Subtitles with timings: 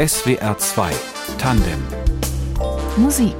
[0.00, 0.92] SWR 2
[1.36, 1.78] Tandem
[2.96, 3.34] Musik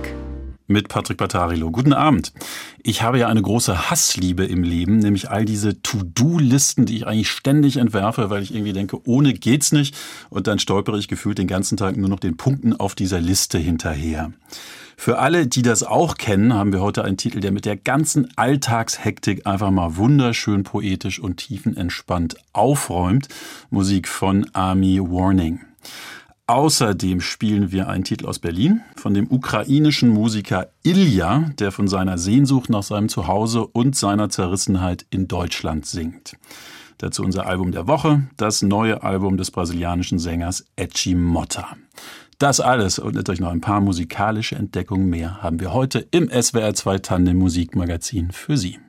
[0.67, 1.71] mit Patrick Battarilo.
[1.71, 2.35] Guten Abend.
[2.83, 7.31] Ich habe ja eine große Hassliebe im Leben, nämlich all diese To-Do-Listen, die ich eigentlich
[7.31, 9.97] ständig entwerfe, weil ich irgendwie denke, ohne geht's nicht.
[10.29, 13.57] Und dann stolpere ich gefühlt den ganzen Tag nur noch den Punkten auf dieser Liste
[13.57, 14.31] hinterher.
[14.99, 18.37] Für alle, die das auch kennen, haben wir heute einen Titel, der mit der ganzen
[18.37, 23.29] Alltagshektik einfach mal wunderschön poetisch und tiefenentspannt aufräumt.
[23.71, 25.61] Musik von Army Warning.
[26.51, 32.19] Außerdem spielen wir einen Titel aus Berlin von dem ukrainischen Musiker Ilja, der von seiner
[32.19, 36.37] Sehnsucht nach seinem Zuhause und seiner Zerrissenheit in Deutschland singt.
[36.99, 41.69] Dazu unser Album der Woche, das neue Album des brasilianischen Sängers Etchi Motta.
[42.39, 46.75] Das alles und natürlich noch ein paar musikalische Entdeckungen mehr haben wir heute im SWR
[46.75, 48.81] 2 Tandem Musikmagazin für Sie.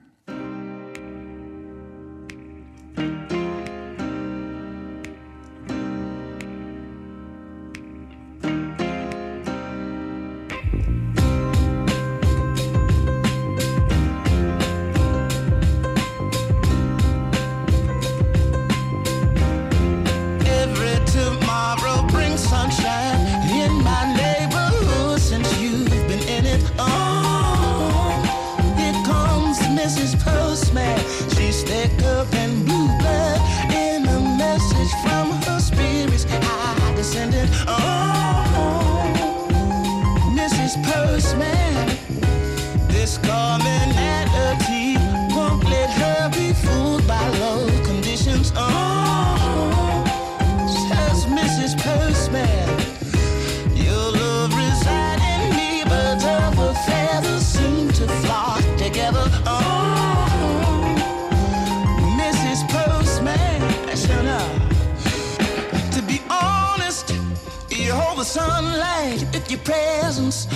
[69.63, 70.47] presence.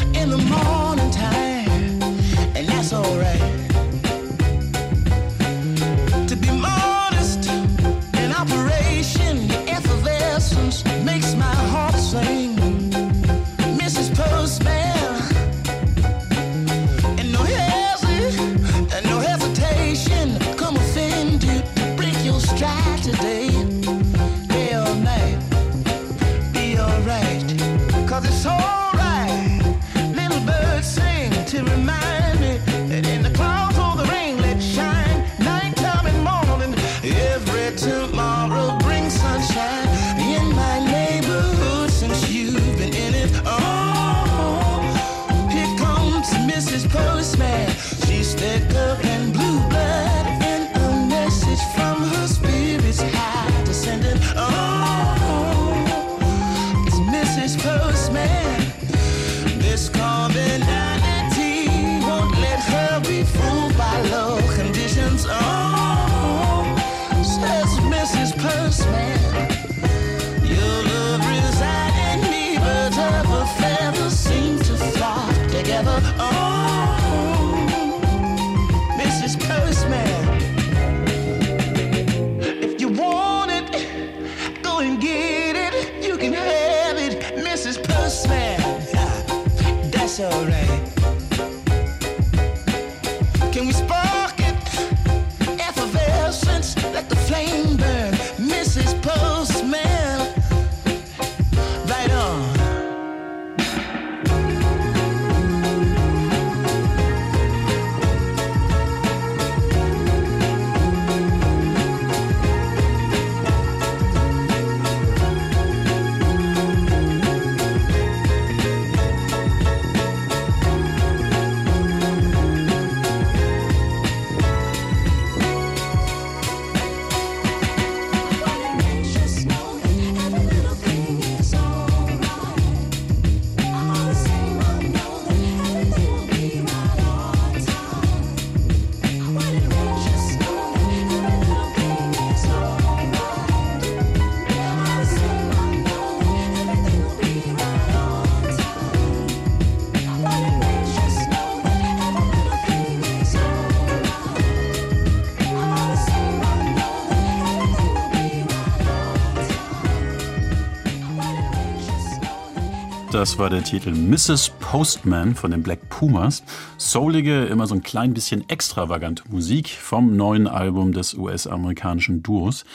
[163.25, 164.51] Das war der Titel Mrs.
[164.60, 166.44] Postman von den Black Pumas.
[166.77, 172.66] Soulige, immer so ein klein bisschen extravagante Musik vom neuen Album des US-amerikanischen Duos.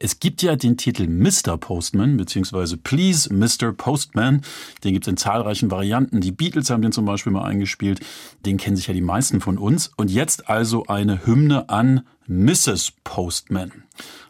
[0.00, 1.56] Es gibt ja den Titel Mr.
[1.58, 3.72] Postman, beziehungsweise Please Mr.
[3.72, 4.42] Postman.
[4.84, 6.20] Den gibt es in zahlreichen Varianten.
[6.20, 8.00] Die Beatles haben den zum Beispiel mal eingespielt.
[8.46, 9.90] Den kennen sich ja die meisten von uns.
[9.96, 12.92] Und jetzt also eine Hymne an Mrs.
[13.02, 13.72] Postman.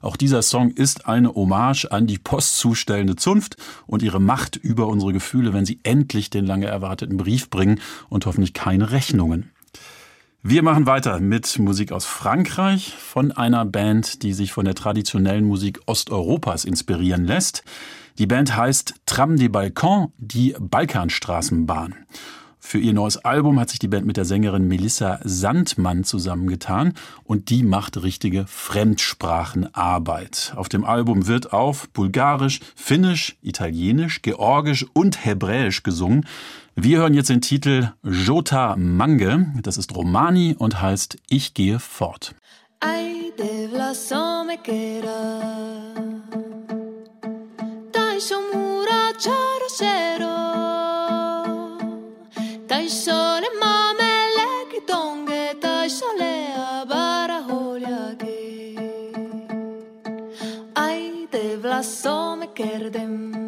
[0.00, 3.56] Auch dieser Song ist eine Hommage an die postzustellende Zunft
[3.86, 8.24] und ihre Macht über unsere Gefühle, wenn sie endlich den lange erwarteten Brief bringen und
[8.24, 9.50] hoffentlich keine Rechnungen.
[10.44, 15.44] Wir machen weiter mit Musik aus Frankreich von einer Band, die sich von der traditionellen
[15.44, 17.64] Musik Osteuropas inspirieren lässt.
[18.18, 21.96] Die Band heißt Tram des Balkans, die Balkanstraßenbahn.
[22.60, 26.94] Für ihr neues Album hat sich die Band mit der Sängerin Melissa Sandmann zusammengetan
[27.24, 30.52] und die macht richtige Fremdsprachenarbeit.
[30.54, 36.26] Auf dem Album wird auf Bulgarisch, Finnisch, Italienisch, Georgisch und Hebräisch gesungen.
[36.80, 39.52] Wir hören jetzt den Titel Jota Mange.
[39.64, 42.36] Das ist Romani und heißt Ich gehe fort.
[42.78, 45.40] Ai de vlasome kera
[47.90, 50.36] Dai shomura charo shero
[52.68, 56.32] Dai shole mamele ki tonge Dai shole
[56.78, 57.40] abara
[60.76, 61.58] Ai de
[62.54, 63.47] kerdem schlafen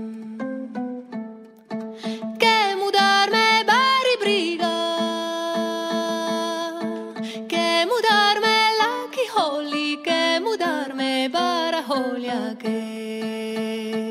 [11.91, 14.10] 后两个。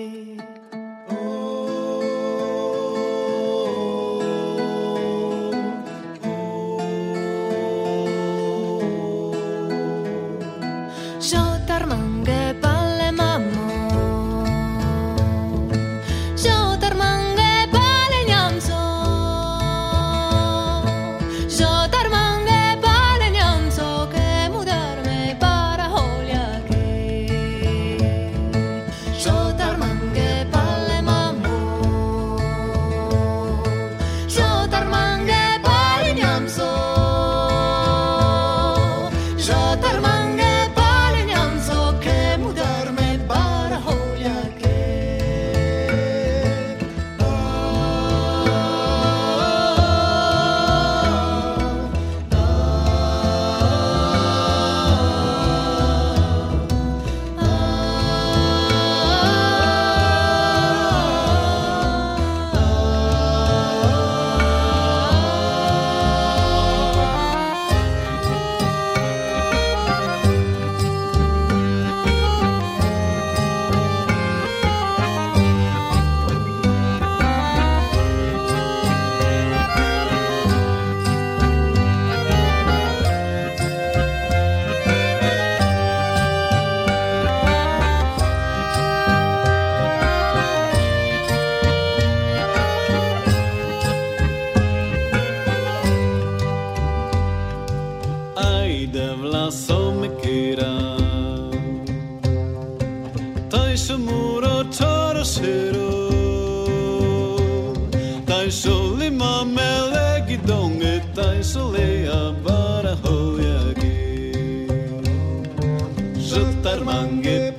[117.17, 117.51] 越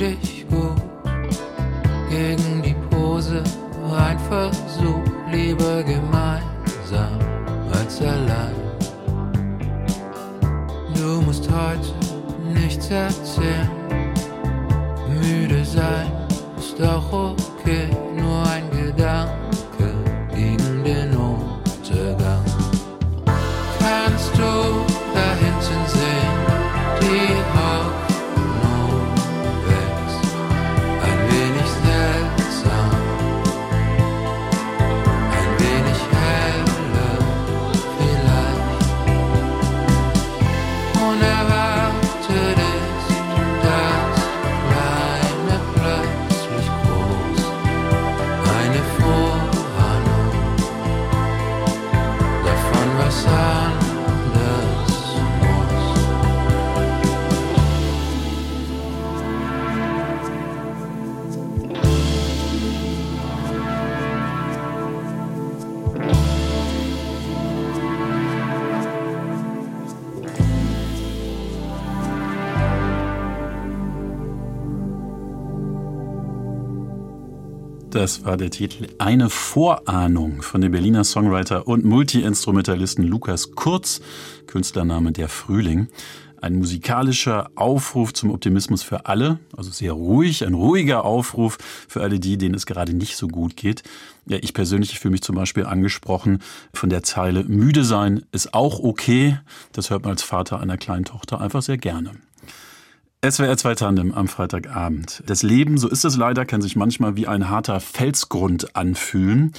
[0.00, 0.29] notice
[78.00, 84.00] Das war der Titel Eine Vorahnung von dem Berliner Songwriter und Multiinstrumentalisten Lukas Kurz,
[84.46, 85.88] Künstlername Der Frühling.
[86.40, 92.18] Ein musikalischer Aufruf zum Optimismus für alle, also sehr ruhig, ein ruhiger Aufruf für alle
[92.18, 93.82] die, denen es gerade nicht so gut geht.
[94.24, 96.38] Ja, ich persönlich fühle mich zum Beispiel angesprochen
[96.72, 99.38] von der Zeile Müde sein ist auch okay.
[99.72, 102.12] Das hört man als Vater einer kleinen Tochter einfach sehr gerne.
[103.22, 105.22] SWR 2 Tandem am Freitagabend.
[105.26, 109.52] Das Leben, so ist es leider, kann sich manchmal wie ein harter Felsgrund anfühlen.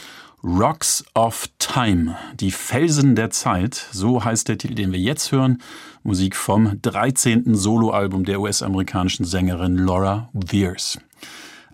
[0.43, 5.61] Rocks of Time, die Felsen der Zeit, so heißt der Titel, den wir jetzt hören.
[6.01, 7.53] Musik vom 13.
[7.53, 10.97] Soloalbum der US-amerikanischen Sängerin Laura Veers.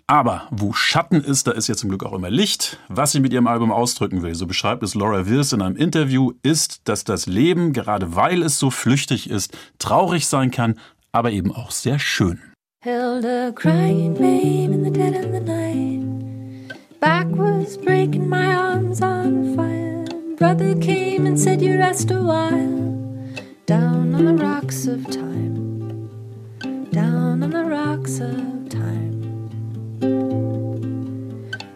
[0.07, 2.79] Aber wo Schatten ist, da ist ja zum Glück auch immer Licht.
[2.89, 6.33] Was sie mit ihrem Album ausdrücken will, so beschreibt es Laura Veers in einem Interview,
[6.43, 10.75] ist, dass das Leben, gerade weil es so flüchtig ist, traurig sein kann,
[11.17, 12.39] aber eben auch sehr schön.
[12.83, 16.05] Held a crying babe in the dead of the night.
[16.99, 20.05] Back was breaking, my arms on fire.
[20.37, 23.33] Brother came and said, You rest a while.
[23.65, 26.07] Down on the rocks of time.
[26.91, 29.49] Down on the rocks of time.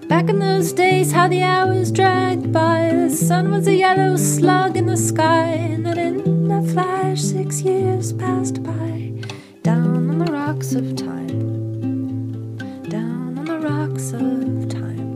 [0.07, 2.91] Back in those days, how the hours dragged by.
[2.93, 7.61] The sun was a yellow slug in the sky, and then in a flash, six
[7.61, 9.20] years passed by.
[9.63, 12.57] Down on the rocks of time.
[12.89, 15.11] Down on the rocks of time.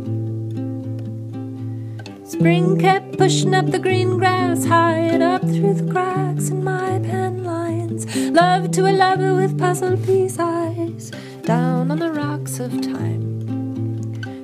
[2.26, 7.00] Spring kept pushing up the green grass high and up through the cracks in my
[7.00, 8.06] pen lines.
[8.16, 11.12] Love to a lover with puzzle piece eyes.
[11.42, 13.48] Down on the rocks of time.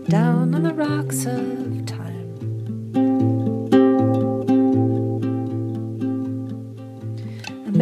[0.06, 2.01] Down on the rocks of time.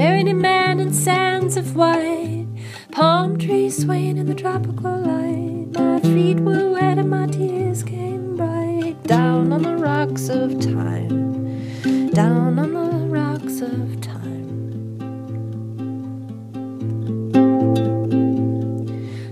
[0.01, 2.47] A man in sands of white,
[2.89, 5.67] palm trees swaying in the tropical light.
[5.73, 8.95] My feet were wet and my tears came bright.
[9.03, 14.95] Down on the rocks of time, down on the rocks of time.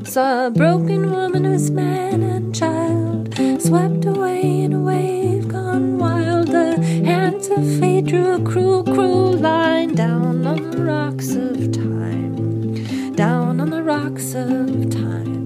[0.03, 4.81] Saw a broken woman whose man and child swept away in a
[7.79, 13.83] fate drew a cruel, cruel line down on the rocks of time, down on the
[13.83, 15.37] rocks of time.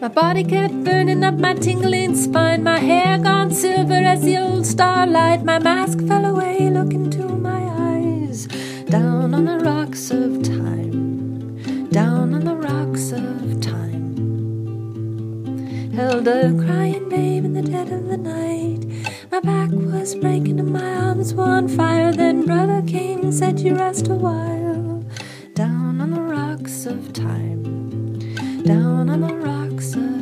[0.00, 4.64] My body kept burning up my tingling spine, my hair gone silver as the old
[4.66, 5.44] starlight.
[5.44, 7.62] My mask fell away, look into my
[7.92, 8.46] eyes.
[8.88, 13.35] down on the rocks of time, down on the rocks of.
[15.96, 18.84] Held a crying babe in the dead of the night.
[19.32, 22.12] My back was breaking and my arms were on fire.
[22.12, 25.02] Then brother came and said, You rest a while,
[25.54, 28.18] down on the rocks of time,
[28.62, 30.15] down on the rocks of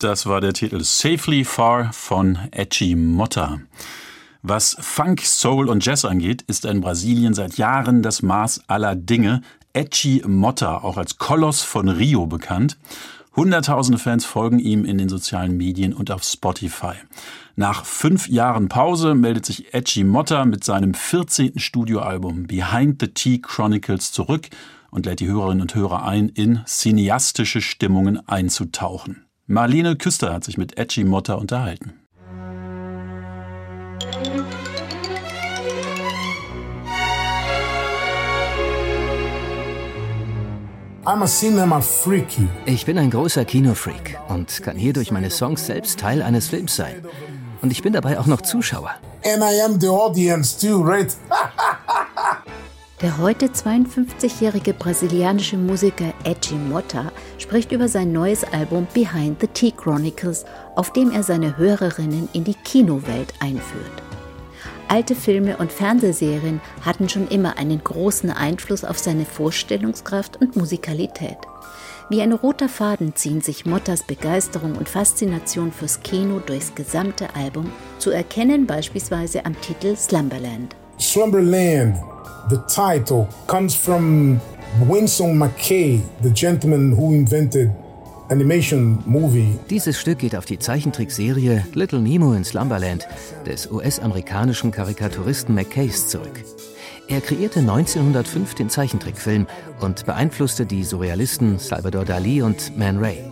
[0.00, 3.60] Das war der Titel Safely Far von Edgy Motta.
[4.40, 9.42] Was Funk, Soul und Jazz angeht, ist in Brasilien seit Jahren das Maß aller Dinge.
[9.74, 12.78] Edgy Motta, auch als Koloss von Rio bekannt.
[13.36, 16.94] Hunderttausende Fans folgen ihm in den sozialen Medien und auf Spotify.
[17.54, 21.58] Nach fünf Jahren Pause meldet sich Edgy Motta mit seinem 14.
[21.58, 24.48] Studioalbum Behind the Tea Chronicles zurück
[24.90, 29.26] und lädt die Hörerinnen und Hörer ein, in cineastische Stimmungen einzutauchen.
[29.52, 31.94] Marlene Küster hat sich mit Edgy Motta unterhalten.
[41.04, 42.46] I'm a cinema freaky.
[42.64, 46.76] Ich bin ein großer Kinofreak und kann hier durch meine Songs selbst Teil eines Films
[46.76, 47.04] sein.
[47.60, 48.94] Und ich bin dabei auch noch Zuschauer.
[49.24, 51.12] And I am the audience too, right?
[53.02, 59.72] Der heute 52-jährige brasilianische Musiker Edgy Motta spricht über sein neues Album Behind the Tea
[59.72, 60.44] Chronicles,
[60.76, 64.02] auf dem er seine Hörerinnen in die Kinowelt einführt.
[64.88, 71.38] Alte Filme und Fernsehserien hatten schon immer einen großen Einfluss auf seine Vorstellungskraft und Musikalität.
[72.10, 77.72] Wie ein roter Faden ziehen sich Mottas Begeisterung und Faszination fürs Kino durchs gesamte Album,
[77.98, 80.76] zu erkennen beispielsweise am Titel Slumberland.
[80.98, 81.96] Slumberland,
[82.48, 84.40] the title, comes from
[84.88, 87.70] Winsome McKay, the gentleman who invented
[88.30, 89.58] animation movie.
[89.68, 93.06] Dieses Stück geht auf die Zeichentrickserie Little Nemo in Slumberland
[93.44, 96.44] des US-amerikanischen Karikaturisten McCays zurück.
[97.08, 99.46] Er kreierte 1905 den Zeichentrickfilm
[99.80, 103.29] und beeinflusste die Surrealisten Salvador Dali und Man Ray.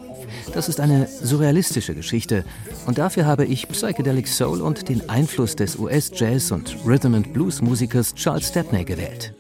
[0.54, 2.44] Das ist eine surrealistische Geschichte
[2.87, 8.84] und dafür habe ich Psychedelic Soul und den Einfluss des US-Jazz- und Rhythm-and-Blues-Musikers Charles Stepney
[8.84, 9.34] gewählt.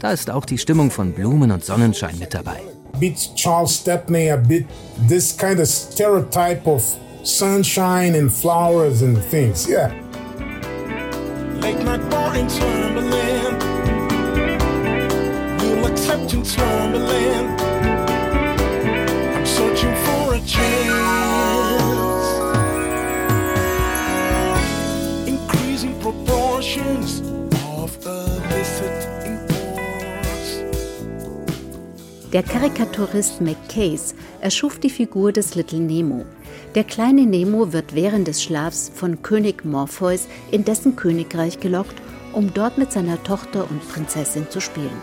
[0.00, 2.60] Da ist auch die Stimmung von Blumen und Sonnenschein mit dabei.
[2.98, 4.66] Bit Charles Stepney, a bit
[5.08, 6.82] this kind of stereotype of
[7.22, 9.68] sunshine and flowers and things.
[9.68, 9.92] Yeah.
[11.60, 13.62] Late night bar in Slumberland.
[15.62, 16.44] You'll accept in
[20.48, 22.28] chance.
[25.26, 27.22] Increasing proportions
[27.76, 30.62] of illicit imports.
[32.32, 36.24] Der Karikaturist McCase erschuf die Figur des Little Nemo.
[36.74, 41.96] Der kleine Nemo wird während des Schlafs von König Morpheus in dessen Königreich gelockt,
[42.32, 45.00] um dort mit seiner Tochter und Prinzessin zu spielen.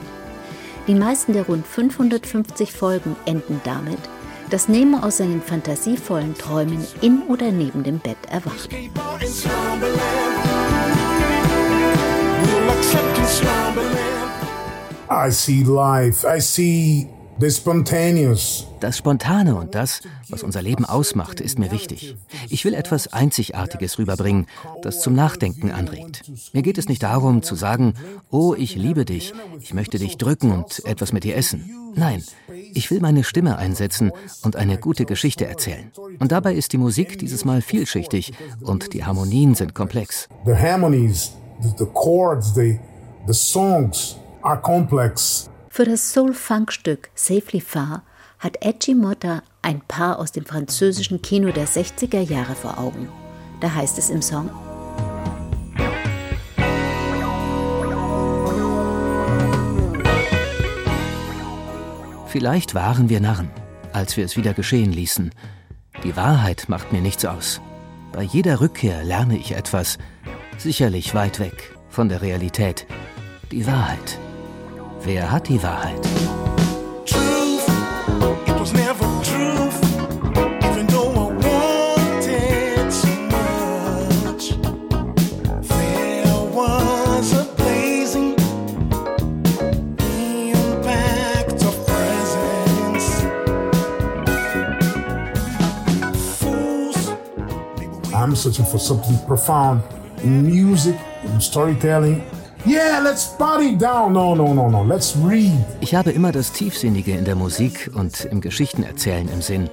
[0.88, 3.98] Die meisten der rund 550 Folgen enden damit,
[4.50, 8.70] dass Nemo aus seinen fantasievollen Träumen in oder neben dem Bett erwacht.
[15.10, 16.26] I see life.
[16.26, 17.08] I see
[17.40, 18.66] the spontaneous.
[18.80, 22.16] Das Spontane und das, was unser Leben ausmacht, ist mir wichtig.
[22.50, 24.46] Ich will etwas Einzigartiges rüberbringen,
[24.82, 26.24] das zum Nachdenken anregt.
[26.54, 27.94] Mir geht es nicht darum zu sagen,
[28.30, 31.70] oh, ich liebe dich, ich möchte dich drücken und etwas mit dir essen.
[31.96, 32.24] Nein,
[32.76, 34.12] ich will meine Stimme einsetzen
[34.44, 35.92] und eine gute Geschichte erzählen.
[36.20, 40.28] Und dabei ist die Musik dieses Mal vielschichtig und die Harmonien sind komplex.
[40.46, 42.80] The harmonies, the, the chords, the,
[43.28, 45.50] the songs are complex.
[45.70, 48.04] Für das Soul-Funk-Stück Safely Far
[48.40, 53.10] hat Edgy Motta ein Paar aus dem französischen Kino der 60er Jahre vor Augen.
[53.62, 54.50] Da heißt es im Song,
[62.36, 63.50] Vielleicht waren wir Narren,
[63.94, 65.32] als wir es wieder geschehen ließen.
[66.04, 67.62] Die Wahrheit macht mir nichts aus.
[68.12, 69.98] Bei jeder Rückkehr lerne ich etwas,
[70.58, 72.88] sicherlich weit weg von der Realität.
[73.54, 74.20] Die Wahrheit.
[75.02, 76.06] Wer hat die Wahrheit?
[98.46, 99.82] Searching for something profound
[100.24, 102.22] in music, in storytelling.
[102.68, 104.14] Yeah, let's party down.
[104.14, 104.84] No, no, no, no.
[104.84, 105.54] Let's read.
[105.82, 109.70] Ich habe immer das Tiefsinnige in der Musik und im Geschichtenerzählen im Sinn.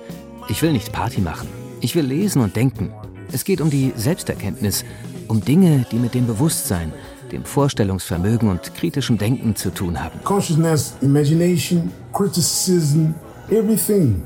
[0.49, 1.49] Ich will nicht Party machen.
[1.81, 2.91] Ich will lesen und denken.
[3.31, 4.85] Es geht um die Selbsterkenntnis,
[5.29, 6.93] um Dinge, die mit dem Bewusstsein,
[7.31, 10.19] dem Vorstellungsvermögen und kritischem Denken zu tun haben.
[10.25, 13.15] Consciousness, imagination, criticism,
[13.51, 14.23] everything.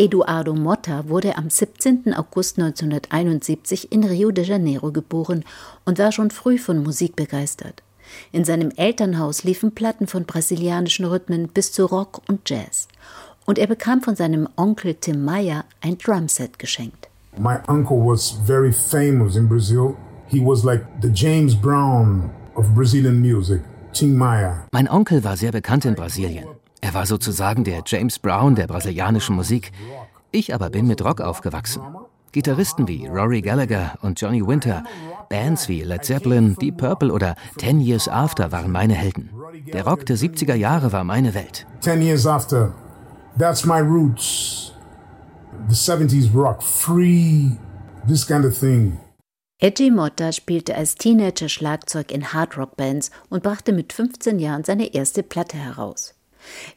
[0.00, 2.14] Eduardo Motta wurde am 17.
[2.14, 5.44] August 1971 in Rio de Janeiro geboren
[5.84, 7.82] und war schon früh von Musik begeistert.
[8.32, 12.88] In seinem Elternhaus liefen Platten von brasilianischen Rhythmen bis zu Rock und Jazz.
[13.44, 17.10] Und er bekam von seinem Onkel Tim Maia ein Drumset geschenkt.
[17.36, 19.96] My uncle was very famous in Brazil.
[20.28, 23.60] He was like the James Brown of Brazilian music,
[23.92, 24.66] Tim Maia.
[24.72, 26.46] Mein Onkel war sehr bekannt in Brasilien.
[26.80, 29.72] Er war sozusagen der James Brown der brasilianischen Musik.
[30.30, 31.82] Ich aber bin mit Rock aufgewachsen.
[32.32, 34.84] Gitarristen wie Rory Gallagher und Johnny Winter,
[35.28, 39.30] Bands wie Led Zeppelin, Deep Purple oder Ten Years After waren meine Helden.
[39.72, 41.66] Der Rock der 70er Jahre war meine Welt.
[41.80, 42.72] Ten years after,
[43.36, 44.72] that's my roots.
[45.68, 47.56] The 70s rock, free,
[48.06, 48.98] this kind of thing.
[49.58, 55.22] Edgy Motta spielte als Teenager Schlagzeug in Hardrock-Bands und brachte mit 15 Jahren seine erste
[55.22, 56.14] Platte heraus.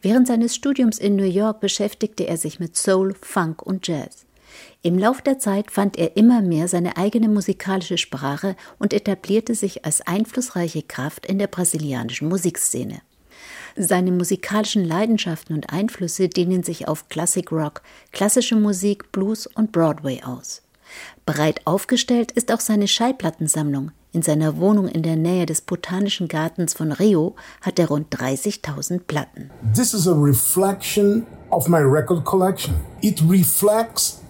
[0.01, 4.25] Während seines Studiums in New York beschäftigte er sich mit Soul, Funk und Jazz.
[4.81, 9.85] Im Lauf der Zeit fand er immer mehr seine eigene musikalische Sprache und etablierte sich
[9.85, 13.01] als einflussreiche Kraft in der brasilianischen Musikszene.
[13.75, 17.81] Seine musikalischen Leidenschaften und Einflüsse dehnen sich auf Classic Rock,
[18.11, 20.61] klassische Musik, Blues und Broadway aus.
[21.25, 23.91] Breit aufgestellt ist auch seine Schallplattensammlung.
[24.15, 28.99] In seiner Wohnung in der Nähe des Botanischen Gartens von Rio hat er rund 30.000
[29.07, 29.49] Platten.
[29.73, 32.75] This is a reflection of my record collection.
[33.01, 34.21] It reflects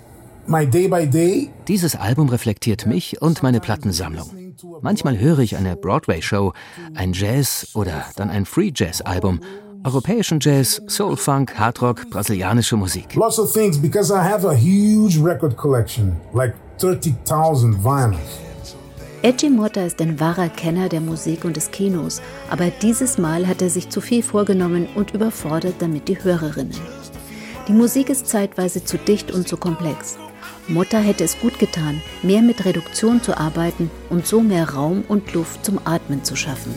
[0.47, 1.49] my day by day.
[1.67, 4.53] Dieses Album reflektiert mich und meine Plattensammlung.
[4.81, 6.53] Manchmal höre ich eine Broadway-Show,
[6.95, 9.41] ein Jazz oder dann ein Free Jazz-Album
[9.83, 13.15] europäischen Jazz, Soul Funk, Hardrock, brasilianische Musik.
[13.15, 18.52] Lots of things because I have a huge record collection, like 30,000 vinyls.
[19.25, 23.61] Edgy Motta ist ein wahrer Kenner der Musik und des Kinos, aber dieses Mal hat
[23.61, 26.75] er sich zu viel vorgenommen und überfordert damit die Hörerinnen.
[27.69, 30.17] Die Musik ist zeitweise zu dicht und zu komplex.
[30.67, 35.33] Motta hätte es gut getan, mehr mit Reduktion zu arbeiten und so mehr Raum und
[35.33, 36.73] Luft zum Atmen zu schaffen.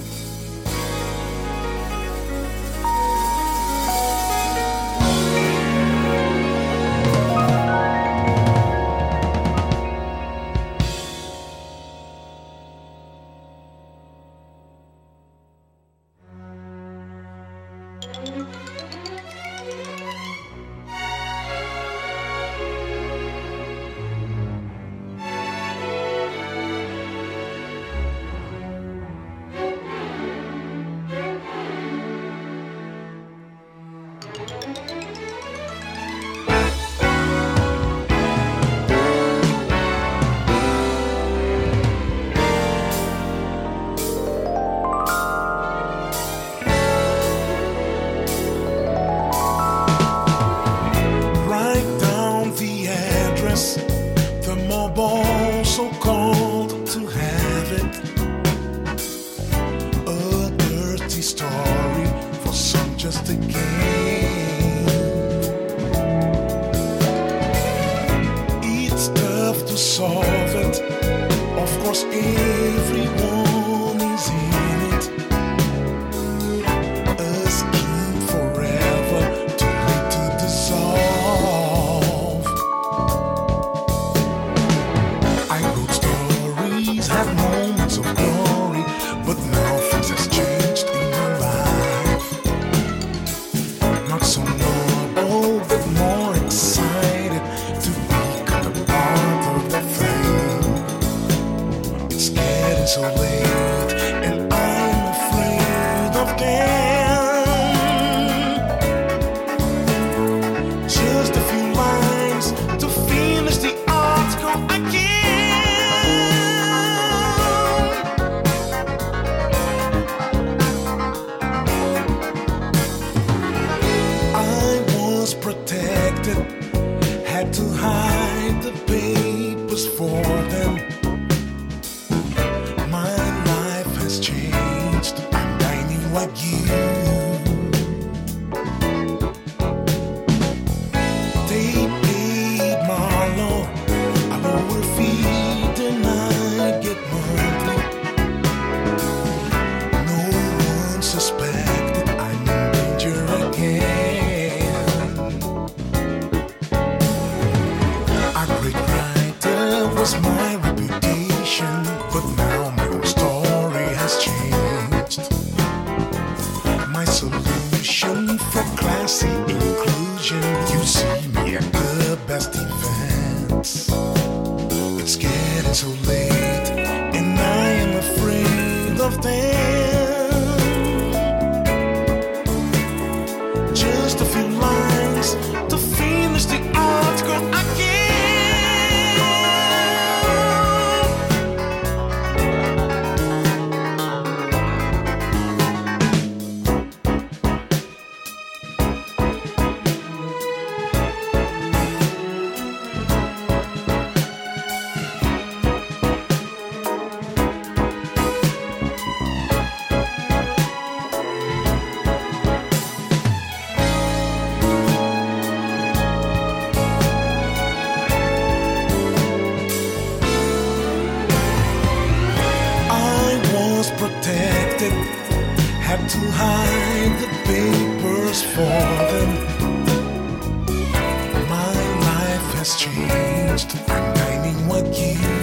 [232.67, 233.79] has changed.
[233.89, 235.36] I'm dining with you.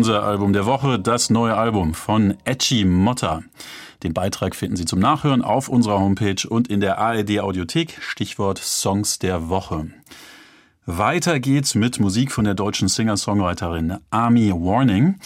[0.00, 3.42] Unser Album der Woche, das neue Album von Etchi Motta.
[4.02, 8.56] Den Beitrag finden Sie zum Nachhören auf unserer Homepage und in der ARD Audiothek, Stichwort
[8.56, 9.88] Songs der Woche.
[10.86, 15.16] Weiter geht's mit Musik von der deutschen Singer-Songwriterin Army Warning.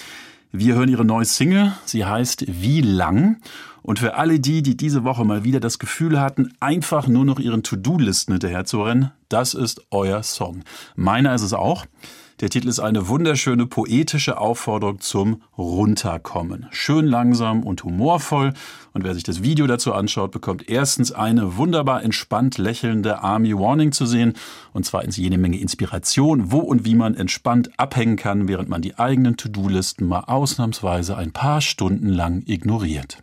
[0.51, 3.37] Wir hören ihre neue Single, sie heißt Wie lang?
[3.83, 7.39] Und für alle die, die diese Woche mal wieder das Gefühl hatten, einfach nur noch
[7.39, 10.65] ihren To-Do-Listen hinterherzurennen, das ist euer Song.
[10.97, 11.87] Meiner ist es auch.
[12.45, 16.67] Der Titel ist eine wunderschöne poetische Aufforderung zum Runterkommen.
[16.73, 18.53] Schön langsam und humorvoll.
[18.93, 23.93] Und wer sich das Video dazu anschaut, bekommt erstens eine wunderbar entspannt lächelnde Army Warning
[23.93, 24.35] zu sehen.
[24.75, 28.99] Und zweitens jede Menge Inspiration, wo und wie man entspannt abhängen kann, während man die
[28.99, 33.23] eigenen To-Do-Listen mal ausnahmsweise ein paar Stunden lang ignoriert.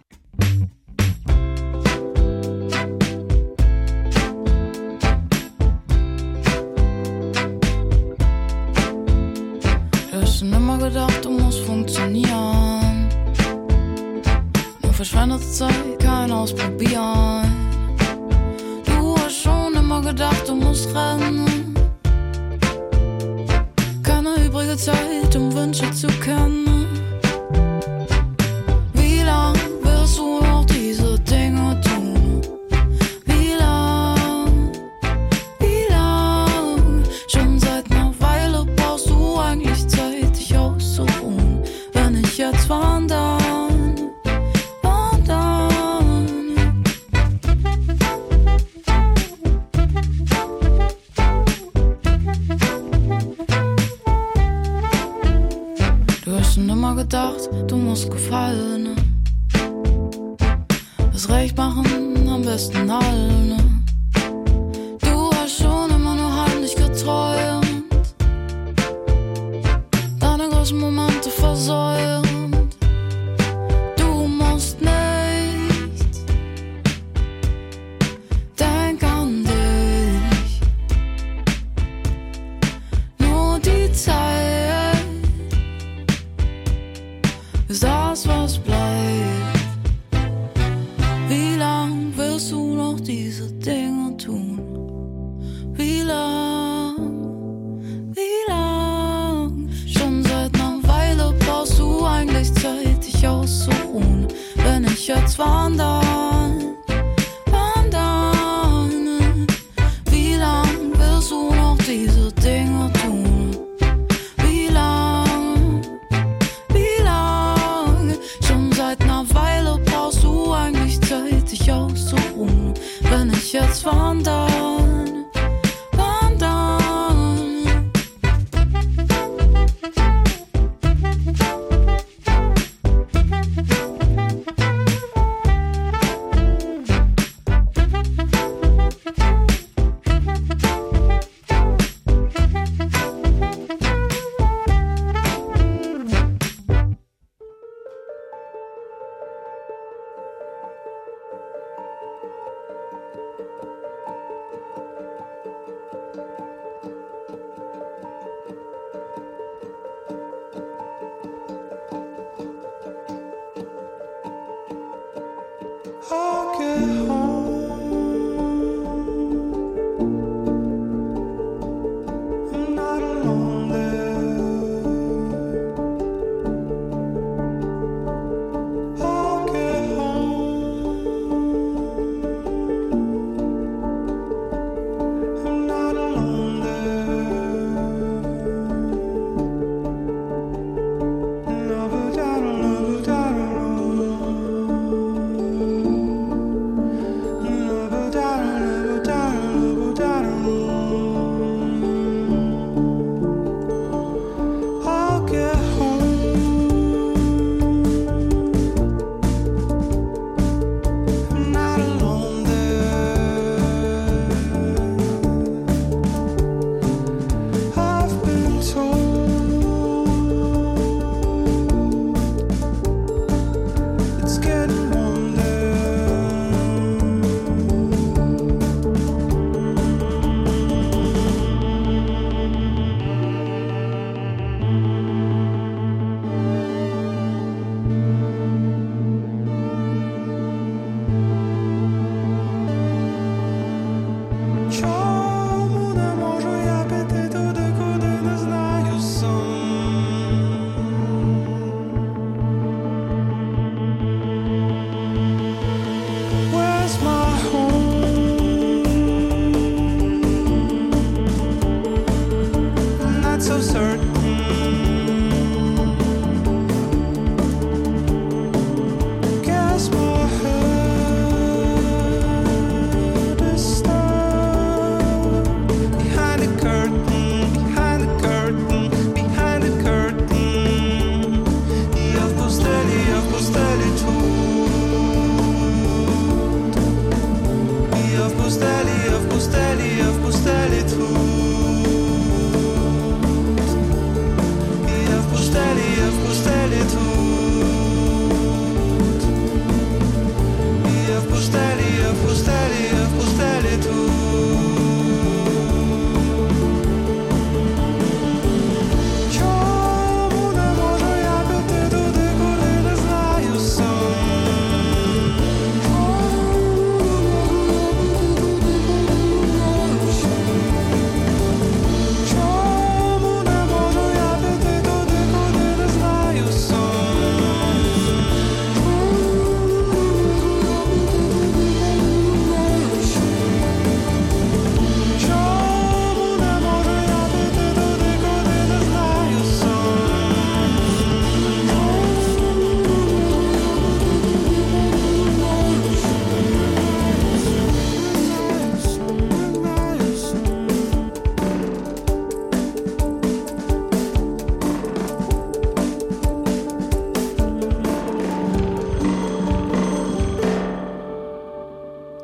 [15.21, 17.43] Verschwendete Zeit, kein Ausprobieren.
[18.85, 21.75] Du hast schon immer gedacht, du musst rennen.
[24.03, 26.70] Keine übrige Zeit, um Wünsche zu kennen.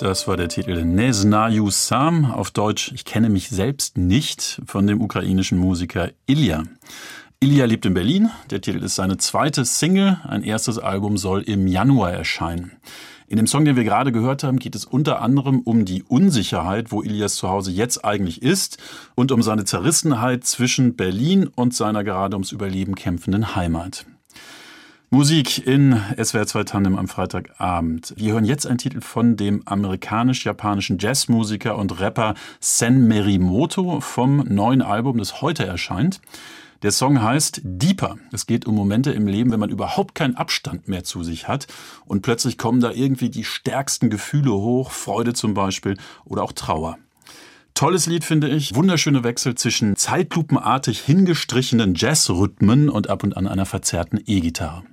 [0.08, 4.88] Das war der Titel Ne znаю sam, auf Deutsch Ich kenne mich selbst nicht, von
[4.88, 6.64] dem ukrainischen Musiker Ilya.
[7.42, 8.30] Ilya lebt in Berlin.
[8.50, 10.22] Der Titel ist seine zweite Single.
[10.24, 12.72] Ein erstes Album soll im Januar erscheinen.
[13.28, 16.94] In dem Song, den wir gerade gehört haben, geht es unter anderem um die Unsicherheit,
[16.94, 18.78] wo Ilias Zuhause jetzt eigentlich ist
[19.16, 24.06] und um seine Zerrissenheit zwischen Berlin und seiner gerade ums Überleben kämpfenden Heimat.
[25.10, 28.14] Musik in SWR 2 Tandem am Freitagabend.
[28.18, 34.82] Wir hören jetzt einen Titel von dem amerikanisch-japanischen Jazzmusiker und Rapper Sen Merimoto vom neuen
[34.82, 36.20] Album, das heute erscheint.
[36.82, 38.18] Der Song heißt Deeper.
[38.34, 41.68] Es geht um Momente im Leben, wenn man überhaupt keinen Abstand mehr zu sich hat
[42.04, 45.96] und plötzlich kommen da irgendwie die stärksten Gefühle hoch, Freude zum Beispiel
[46.26, 46.98] oder auch Trauer.
[47.76, 48.76] Tolles Lied finde ich.
[48.76, 54.84] Wunderschöne Wechsel zwischen zeitlupenartig hingestrichenen Jazzrhythmen und ab und an einer verzerrten E-Gitarre.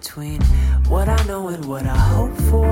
[0.00, 0.40] Between
[0.86, 2.70] what I know and what I hope for.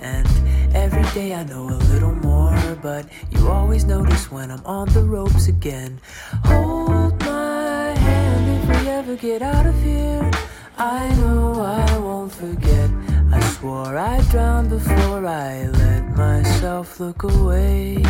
[0.00, 0.26] And
[0.74, 2.58] every day I know a little more.
[2.82, 6.00] But you always notice when I'm on the ropes again.
[6.46, 10.28] Hold my hand if we ever get out of here.
[10.76, 12.90] I know I won't forget.
[13.32, 18.02] I swore I'd drown before I let myself look away.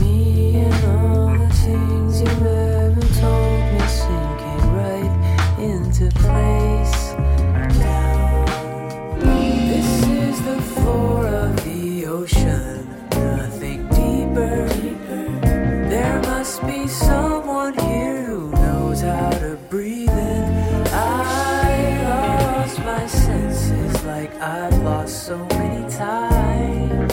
[0.00, 5.14] Me and all the things you ever told me sinking right
[5.60, 7.05] into place.
[10.40, 14.68] The floor of the ocean, nothing deeper.
[15.88, 20.86] There must be someone here who knows how to breathe in.
[20.92, 27.12] I lost my senses like I've lost so many times.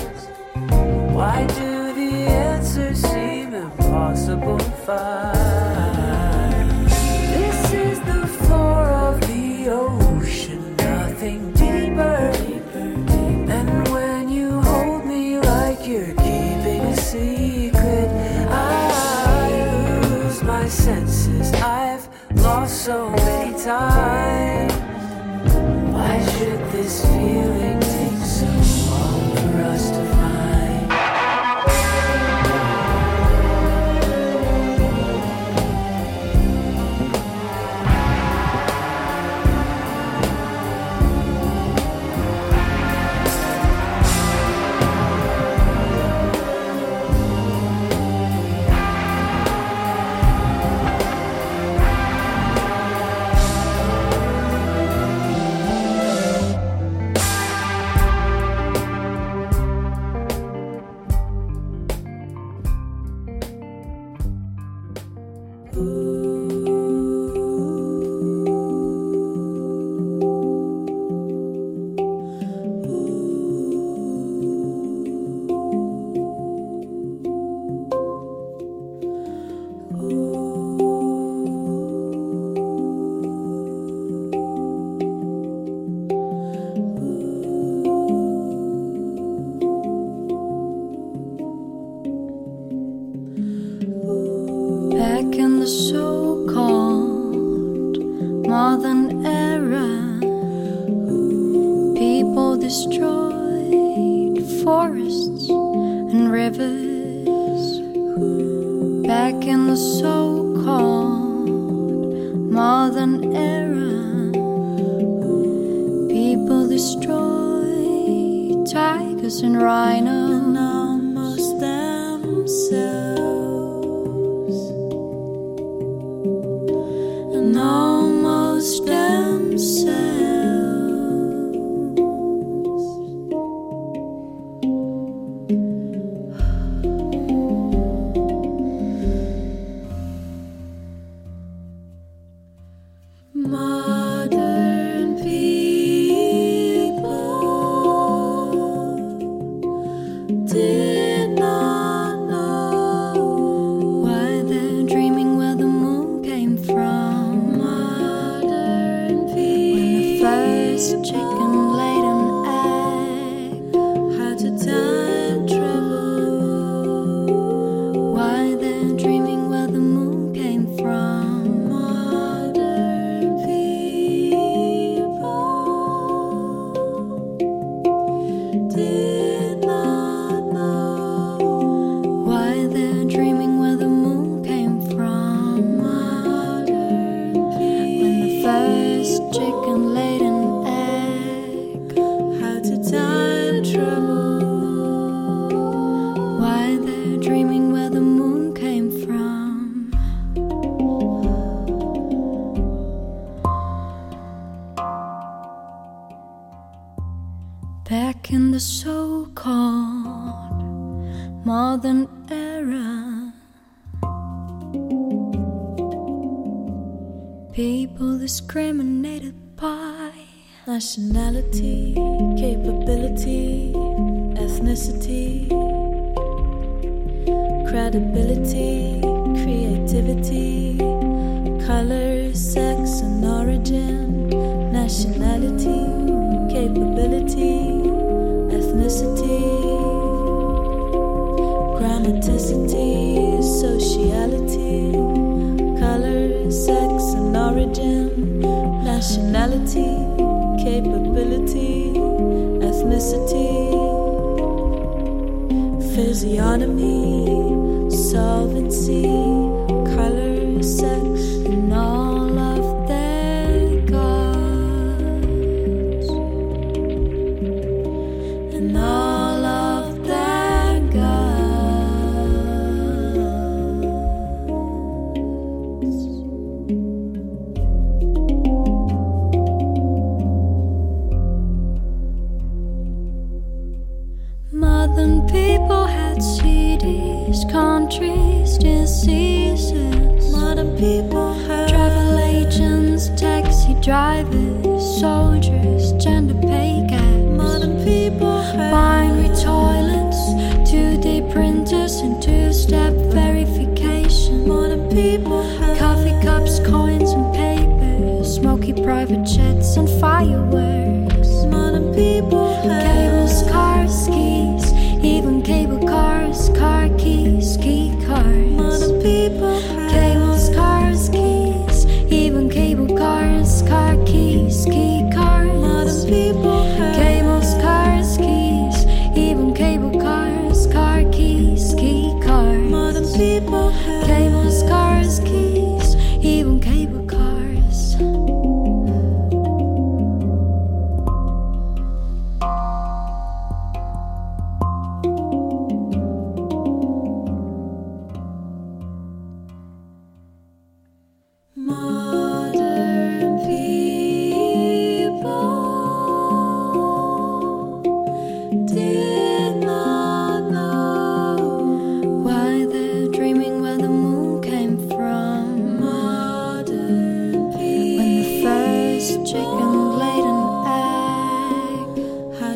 [1.15, 5.22] Why do the answers seem impossible to find?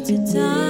[0.07, 0.66] To time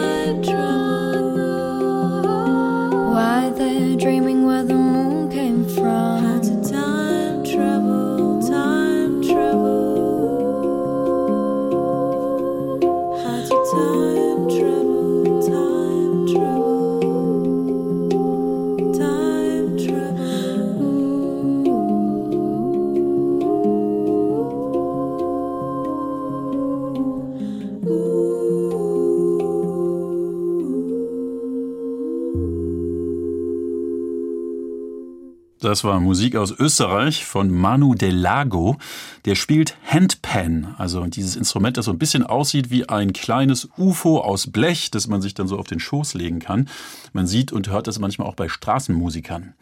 [35.78, 38.78] Das war Musik aus Österreich von Manu Delago.
[39.25, 44.21] Der spielt Handpan, also dieses Instrument, das so ein bisschen aussieht wie ein kleines UFO
[44.21, 46.67] aus Blech, das man sich dann so auf den Schoß legen kann.
[47.13, 49.53] Man sieht und hört das manchmal auch bei Straßenmusikern.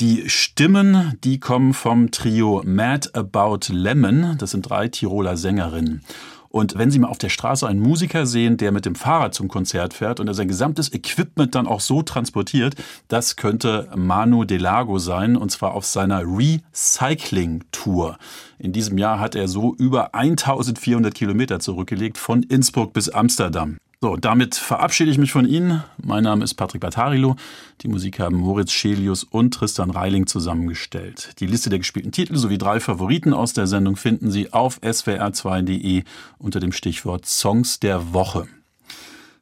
[0.00, 4.36] Die Stimmen, die kommen vom Trio Mad About Lemon.
[4.38, 6.02] Das sind drei Tiroler Sängerinnen.
[6.56, 9.46] Und wenn Sie mal auf der Straße einen Musiker sehen, der mit dem Fahrrad zum
[9.46, 12.76] Konzert fährt und er sein gesamtes Equipment dann auch so transportiert,
[13.08, 18.16] das könnte Manu Delago sein, und zwar auf seiner Recycling-Tour.
[18.58, 23.76] In diesem Jahr hat er so über 1400 Kilometer zurückgelegt von Innsbruck bis Amsterdam.
[24.02, 25.82] So, damit verabschiede ich mich von Ihnen.
[25.96, 27.36] Mein Name ist Patrick Battarilo.
[27.80, 31.30] Die Musik haben Moritz Schelius und Tristan Reiling zusammengestellt.
[31.40, 36.04] Die Liste der gespielten Titel sowie drei Favoriten aus der Sendung finden Sie auf swr2.de
[36.36, 38.46] unter dem Stichwort Songs der Woche.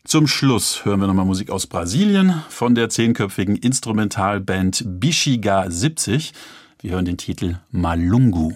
[0.05, 6.33] Zum Schluss hören wir nochmal Musik aus Brasilien von der zehnköpfigen Instrumentalband Bixiga 70.
[6.81, 8.53] Wir hören den Titel Malungu.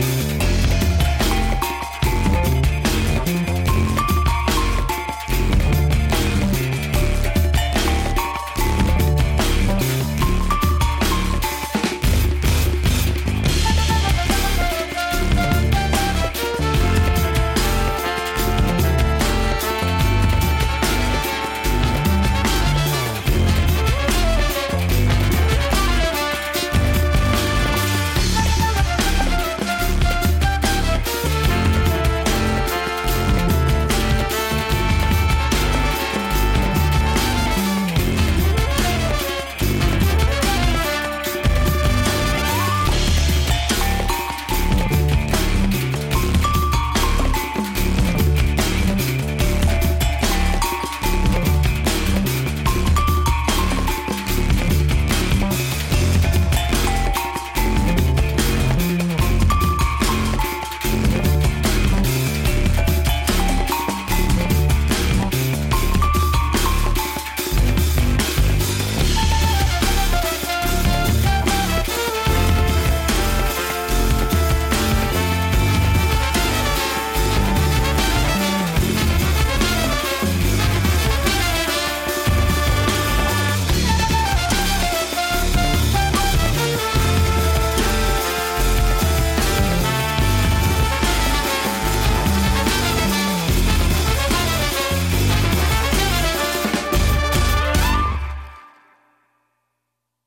[0.00, 0.33] Bye.